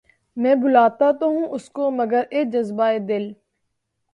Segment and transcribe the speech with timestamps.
[0.37, 3.31] میں بلاتا تو ہوں اس کو مگر اے جذبہ ِ دل